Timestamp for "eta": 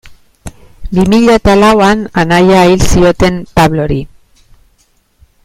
1.39-1.55